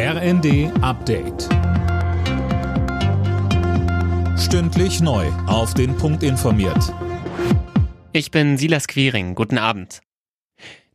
RND 0.00 0.70
Update. 0.80 1.48
Stündlich 4.38 5.00
neu. 5.00 5.26
Auf 5.48 5.74
den 5.74 5.96
Punkt 5.96 6.22
informiert. 6.22 6.94
Ich 8.12 8.30
bin 8.30 8.56
Silas 8.58 8.86
Quiring. 8.86 9.34
Guten 9.34 9.58
Abend. 9.58 9.98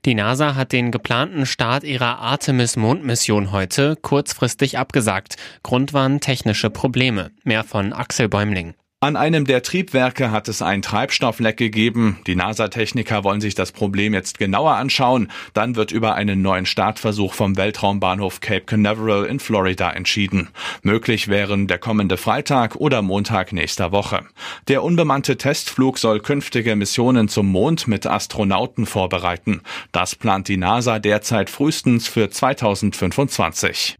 Die 0.05 0.15
NASA 0.15 0.55
hat 0.55 0.71
den 0.71 0.89
geplanten 0.91 1.45
Start 1.45 1.83
ihrer 1.83 2.19
Artemis-Mondmission 2.19 3.51
heute 3.51 3.97
kurzfristig 3.97 4.77
abgesagt. 4.77 5.35
Grund 5.63 5.91
waren 5.91 6.21
technische 6.21 6.69
Probleme. 6.69 7.31
Mehr 7.43 7.65
von 7.65 7.91
Axel 7.91 8.29
Bäumling. 8.29 8.73
An 9.03 9.17
einem 9.17 9.43
der 9.43 9.63
Triebwerke 9.63 10.31
hat 10.31 10.47
es 10.47 10.61
ein 10.61 10.81
Treibstoffleck 10.81 11.57
gegeben. 11.57 12.19
Die 12.25 12.37
NASA-Techniker 12.37 13.25
wollen 13.25 13.41
sich 13.41 13.53
das 13.53 13.73
Problem 13.73 14.13
jetzt 14.13 14.39
genauer 14.39 14.75
anschauen. 14.75 15.29
Dann 15.53 15.75
wird 15.75 15.91
über 15.91 16.15
einen 16.15 16.41
neuen 16.41 16.65
Startversuch 16.65 17.33
vom 17.33 17.57
Weltraumbahnhof 17.57 18.39
Cape 18.39 18.61
Canaveral 18.61 19.25
in 19.25 19.41
Florida 19.41 19.89
entschieden. 19.91 20.47
Möglich 20.83 21.27
wären 21.27 21.67
der 21.67 21.79
kommende 21.79 22.15
Freitag 22.15 22.77
oder 22.77 23.01
Montag 23.01 23.51
nächster 23.51 23.91
Woche. 23.91 24.21
Der 24.69 24.83
unbemannte 24.83 25.37
Testflug 25.37 25.97
soll 25.97 26.21
künftige 26.21 26.77
Missionen 26.77 27.27
zum 27.27 27.47
Mond 27.47 27.89
mit 27.89 28.07
Astronauten 28.07 28.85
vorbereiten. 28.85 29.63
Das 29.91 30.15
plant 30.15 30.47
die 30.47 30.55
NASA 30.55 30.99
derzeit 30.99 31.49
frühestens 31.49 32.07
für 32.07 32.29
2025. 32.29 33.97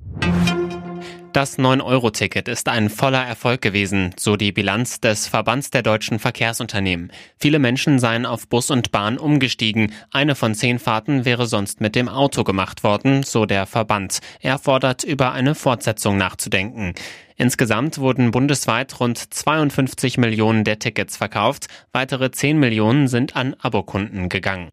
Das 1.33 1.57
9-Euro-Ticket 1.57 2.47
ist 2.47 2.69
ein 2.69 2.91
voller 2.91 3.23
Erfolg 3.23 3.63
gewesen, 3.63 4.13
so 4.19 4.35
die 4.35 4.51
Bilanz 4.51 5.01
des 5.01 5.27
Verbands 5.27 5.71
der 5.71 5.81
deutschen 5.81 6.19
Verkehrsunternehmen. 6.19 7.11
Viele 7.39 7.57
Menschen 7.57 7.97
seien 7.97 8.27
auf 8.27 8.47
Bus 8.47 8.69
und 8.69 8.91
Bahn 8.91 9.17
umgestiegen. 9.17 9.93
Eine 10.11 10.35
von 10.35 10.53
zehn 10.53 10.77
Fahrten 10.77 11.25
wäre 11.25 11.47
sonst 11.47 11.81
mit 11.81 11.95
dem 11.95 12.07
Auto 12.07 12.43
gemacht 12.43 12.83
worden, 12.83 13.23
so 13.23 13.47
der 13.47 13.65
Verband. 13.65 14.19
Er 14.41 14.59
fordert, 14.59 15.03
über 15.03 15.31
eine 15.31 15.55
Fortsetzung 15.55 16.17
nachzudenken. 16.17 16.93
Insgesamt 17.35 17.97
wurden 17.97 18.29
bundesweit 18.29 18.99
rund 18.99 19.17
52 19.17 20.19
Millionen 20.19 20.63
der 20.63 20.77
Tickets 20.77 21.17
verkauft. 21.17 21.65
Weitere 21.93 22.29
10 22.29 22.59
Millionen 22.59 23.07
sind 23.07 23.35
an 23.35 23.55
Abokunden 23.55 24.29
gegangen. 24.29 24.69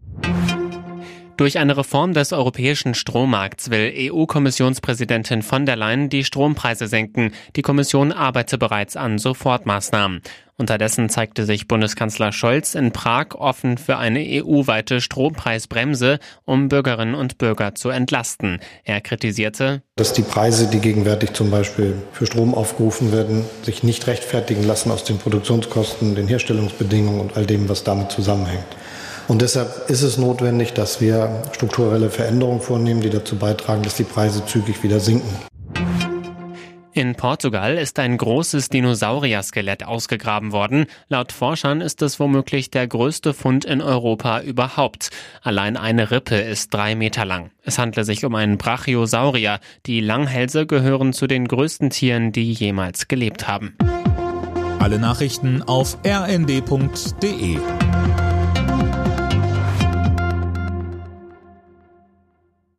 Durch 1.41 1.56
eine 1.56 1.74
Reform 1.74 2.12
des 2.12 2.34
europäischen 2.34 2.92
Strommarkts 2.92 3.70
will 3.70 3.94
EU-Kommissionspräsidentin 3.96 5.41
von 5.41 5.64
der 5.64 5.74
Leyen 5.74 6.10
die 6.10 6.22
Strompreise 6.22 6.86
senken. 6.86 7.33
Die 7.56 7.62
Kommission 7.62 8.12
arbeite 8.12 8.58
bereits 8.58 8.94
an 8.94 9.16
Sofortmaßnahmen. 9.16 10.20
Unterdessen 10.58 11.08
zeigte 11.08 11.46
sich 11.46 11.66
Bundeskanzler 11.66 12.33
Scholz 12.33 12.74
in 12.74 12.92
Prag 12.92 13.28
offen 13.36 13.78
für 13.78 13.96
eine 13.96 14.20
EU-weite 14.20 15.00
Strompreisbremse, 15.00 16.18
um 16.44 16.68
Bürgerinnen 16.68 17.14
und 17.14 17.38
Bürger 17.38 17.74
zu 17.74 17.88
entlasten. 17.88 18.61
Er 18.84 19.00
kritisierte, 19.00 19.80
dass 19.96 20.12
die 20.12 20.20
Preise, 20.20 20.68
die 20.68 20.80
gegenwärtig 20.80 21.33
zum 21.33 21.50
Beispiel 21.50 21.94
für 22.12 22.27
Strom 22.27 22.52
aufgerufen 22.52 23.12
werden, 23.12 23.46
sich 23.62 23.83
nicht 23.83 24.06
rechtfertigen 24.06 24.64
lassen 24.64 24.91
aus 24.91 25.05
den 25.05 25.16
Produktionskosten, 25.16 26.14
den 26.14 26.28
Herstellungsbedingungen 26.28 27.22
und 27.22 27.34
all 27.38 27.46
dem, 27.46 27.70
was 27.70 27.83
damit 27.83 28.11
zusammenhängt. 28.11 28.66
Und 29.31 29.42
deshalb 29.42 29.89
ist 29.89 30.03
es 30.03 30.19
notwendig, 30.19 30.73
dass 30.73 31.00
wir 31.00 31.45
strukturelle 31.53 32.11
Veränderungen 32.11 32.61
vornehmen, 32.61 33.00
die 33.00 33.11
dazu 33.11 33.36
beitragen, 33.36 33.84
dass 33.84 33.95
die 33.95 34.03
Preise 34.03 34.45
zügig 34.45 34.83
wieder 34.83 34.98
sinken. 34.98 35.31
In 36.92 37.14
Portugal 37.14 37.78
ist 37.78 38.01
ein 38.01 38.19
großes 38.19 38.70
Dinosaurier-Skelett 38.70 39.84
ausgegraben 39.86 40.51
worden. 40.51 40.86
Laut 41.08 41.31
Forschern 41.31 41.81
ist 41.81 42.03
es 42.03 42.19
womöglich 42.19 42.73
der 42.73 42.89
größte 42.89 43.33
Fund 43.33 43.64
in 43.64 43.81
Europa 43.81 44.41
überhaupt. 44.41 45.11
Allein 45.42 45.77
eine 45.77 46.11
Rippe 46.11 46.34
ist 46.34 46.75
drei 46.75 46.97
Meter 46.97 47.25
lang. 47.25 47.53
Es 47.62 47.78
handelt 47.78 48.06
sich 48.06 48.25
um 48.25 48.34
einen 48.34 48.58
Brachiosaurier. 48.58 49.61
Die 49.86 50.01
Langhälse 50.01 50.67
gehören 50.67 51.12
zu 51.12 51.28
den 51.28 51.47
größten 51.47 51.91
Tieren, 51.91 52.33
die 52.33 52.53
jemals 52.53 53.06
gelebt 53.06 53.47
haben. 53.47 53.77
Alle 54.81 54.98
Nachrichten 54.98 55.62
auf 55.62 55.98
rnd.de 56.05 57.58